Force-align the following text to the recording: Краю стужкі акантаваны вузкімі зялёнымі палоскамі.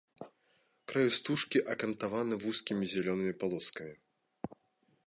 Краю 0.91 1.09
стужкі 1.17 1.59
акантаваны 1.75 2.35
вузкімі 2.45 2.85
зялёнымі 2.95 3.33
палоскамі. 3.45 3.95